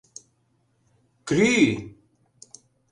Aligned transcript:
Крӱ! 1.27 1.53